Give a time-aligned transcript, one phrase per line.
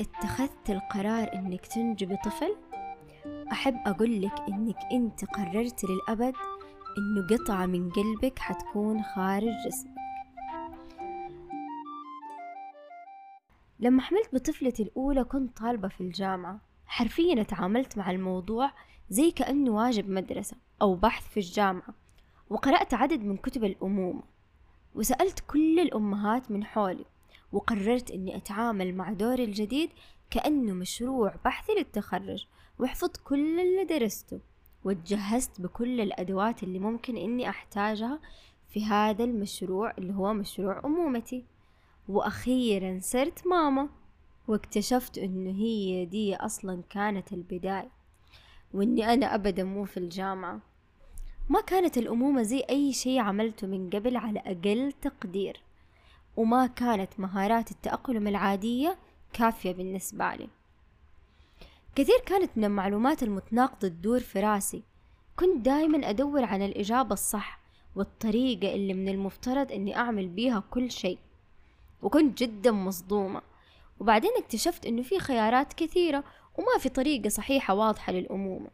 [0.00, 2.56] اتخذت القرار إنك تنجبي طفل؟
[3.52, 6.34] أحب أقول لك إنك أنت قررت للأبد
[6.98, 9.96] إنه قطعة من قلبك حتكون خارج جسمك.
[13.80, 16.60] لما حملت بطفلتي الأولى كنت طالبة في الجامعة.
[16.86, 18.72] حرفيا تعاملت مع الموضوع
[19.10, 21.94] زي كأنه واجب مدرسة أو بحث في الجامعة
[22.50, 24.22] وقرأت عدد من كتب الأمومة
[24.94, 27.04] وسألت كل الأمهات من حولي.
[27.52, 29.90] وقررت أني أتعامل مع دوري الجديد
[30.30, 32.46] كأنه مشروع بحثي للتخرج
[32.78, 34.40] وحفظت كل اللي درسته
[34.84, 38.20] وتجهزت بكل الأدوات اللي ممكن إني أحتاجها
[38.68, 41.44] في هذا المشروع اللي هو مشروع أمومتي.
[42.08, 43.88] وأخيرا صرت ماما
[44.48, 47.90] واكتشفت إنه هي دي أصلا كانت البداية
[48.74, 50.60] وإني أنا أبدا مو في الجامعة.
[51.48, 55.62] ما كانت الأمومة زي أي شي عملته من قبل على أقل تقدير.
[56.36, 58.98] وما كانت مهارات التأقلم العادية
[59.32, 60.48] كافية بالنسبة لي.
[61.94, 64.82] كثير كانت من المعلومات المتناقضة تدور في رأسي.
[65.36, 67.60] كنت دايما أدور عن الإجابة الصح
[67.96, 71.18] والطريقة اللي من المفترض أني أعمل بيها كل شيء.
[72.02, 73.42] وكنت جدا مصدومة.
[74.00, 78.70] وبعدين اكتشفت أنه في خيارات كثيرة وما في طريقة صحيحة واضحة للأمومة.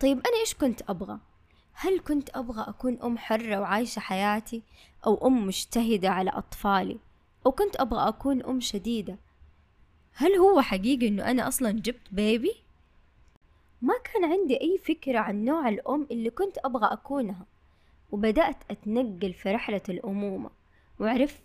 [0.00, 1.18] طيب أنا إيش كنت أبغى؟
[1.74, 4.62] هل كنت أبغى أكون أم حرة وعايشة حياتي
[5.06, 6.98] أو أم مجتهدة على أطفالي؟
[7.46, 9.16] أو كنت أبغى أكون أم شديدة؟
[10.14, 12.54] هل هو حقيقي إنه أنا أصلا جبت بيبي؟
[13.82, 17.46] ما كان عندي أي فكرة عن نوع الأم اللي كنت أبغى أكونها
[18.12, 20.50] وبدأت أتنقل في رحلة الأمومة
[21.00, 21.42] وعرفت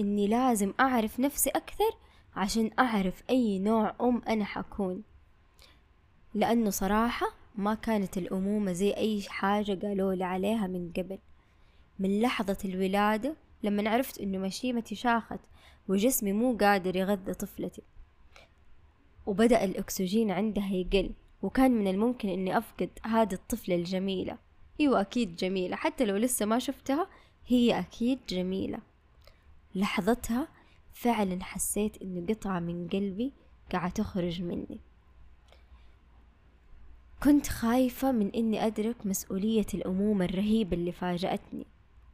[0.00, 1.96] إني لازم أعرف نفسي أكثر
[2.36, 5.02] عشان أعرف أي نوع أم أنا حكون.
[6.34, 11.18] لأنه صراحة ما كانت الأمومة زي أي حاجة قالوا لي عليها من قبل.
[11.98, 15.40] من لحظة الولادة لما عرفت إنه مشيمتي شاخت
[15.88, 17.82] وجسمي مو قادر يغذى طفلتي.
[19.26, 21.10] وبدأ الأكسجين عندها يقل
[21.42, 24.38] وكان من الممكن إني أفقد هذه الطفلة الجميلة.
[24.80, 25.76] أيوة أكيد جميلة.
[25.76, 27.06] حتى لو لسه ما شفتها
[27.46, 28.78] هي أكيد جميلة.
[29.74, 30.48] لحظتها
[30.92, 33.32] فعلا حسيت إنه قطعة من قلبي
[33.72, 34.80] قاعدة تخرج مني.
[37.22, 41.66] كنت خايفة من إني أدرك مسؤولية الأمومة الرهيبة اللي فاجأتني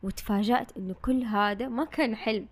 [0.03, 2.47] وتفاجأت إنه كل هذا ما كان حلم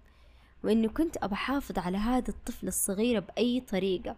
[0.64, 4.16] وإنه كنت أبى أحافظ على هذا الطفل الصغيرة بأي طريقة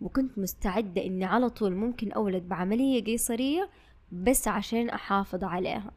[0.00, 3.70] وكنت مستعدة إني على طول ممكن أولد بعملية قيصرية
[4.12, 5.92] بس عشان أحافظ عليها.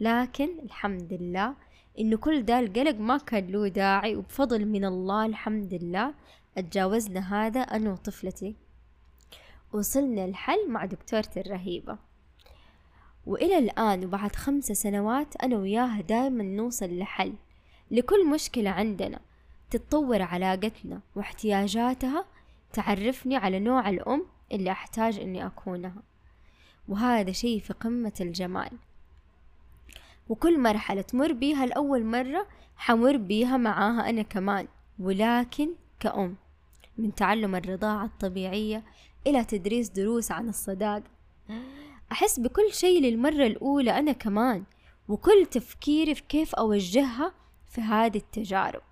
[0.00, 1.54] لكن الحمد لله
[1.98, 6.14] إنه كل ده القلق ما كان له داعي وبفضل من الله الحمد لله
[6.58, 8.65] أتجاوزنا هذا أنا وطفلتي.
[9.72, 11.98] وصلنا الحل مع دكتورتي الرهيبة.
[13.26, 17.34] وإلى الآن وبعد خمسة سنوات أنا وياها دايما نوصل لحل.
[17.90, 19.20] لكل مشكلة عندنا
[19.70, 22.24] تتطور علاقتنا واحتياجاتها
[22.72, 26.02] تعرفني على نوع الأم اللي أحتاج إني أكونها.
[26.88, 28.70] وهذا شيء في قمة الجمال.
[30.28, 32.46] وكل مرحلة تمر بيها لأول مرة
[32.76, 35.68] حمر بيها معاها أنا كمان ولكن
[36.00, 36.36] كأم.
[36.98, 38.82] من تعلم الرضاعة الطبيعية
[39.26, 41.10] إلى تدريس دروس عن الصداقة
[42.12, 44.64] أحس بكل شيء للمرة الأولى أنا كمان
[45.08, 47.32] وكل تفكيري في كيف أوجهها
[47.68, 48.82] في هذه التجارب.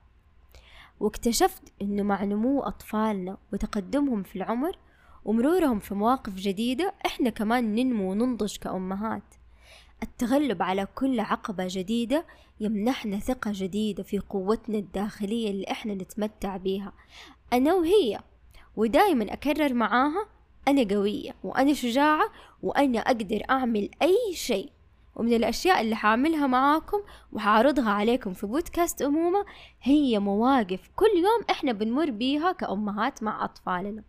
[1.00, 4.78] واكتشفت أنه مع نمو أطفالنا وتقدمهم في العمر
[5.24, 9.22] ومرورهم في مواقف جديدة إحنا كمان ننمو وننضج كأمهات.
[10.02, 12.26] التغلب على كل عقبة جديدة
[12.60, 16.92] يمنحنا ثقة جديدة في قوتنا الداخلية اللي إحنا نتمتع بيها.
[17.52, 18.20] أنا وهي
[18.76, 20.26] ودايما أكرر معاها
[20.68, 22.24] أنا قوية وأنا شجاعة
[22.62, 24.70] وأنا أقدر أعمل أي شيء.
[25.16, 26.98] ومن الأشياء اللي حاعملها معاكم
[27.32, 29.44] وحعرضها عليكم في بودكاست أمومة
[29.82, 34.02] هي مواقف كل يوم إحنا بنمر بيها كأمهات مع أطفالنا.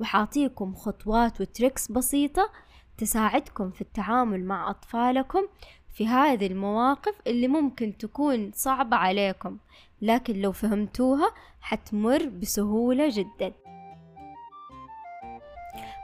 [0.00, 2.50] وحاعطيكم خطوات وتريكس بسيطة
[2.98, 5.46] تساعدكم في التعامل مع أطفالكم
[5.94, 9.58] في هذه المواقف اللي ممكن تكون صعبة عليكم
[10.02, 11.30] لكن لو فهمتوها
[11.60, 13.52] حتمر بسهولة جدا.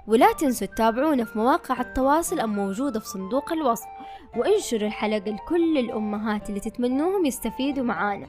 [0.07, 3.87] ولا تنسوا تتابعونا في مواقع التواصل الموجودة في صندوق الوصف.
[4.37, 8.27] وانشروا الحلقة لكل الأمهات اللي تتمنوهم يستفيدوا معانا.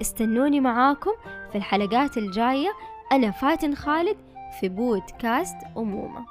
[0.00, 1.10] استنوني معاكم
[1.52, 2.68] في الحلقات الجاية.
[3.12, 4.16] أنا فاتن خالد
[4.60, 6.26] في بودكاست أمومة.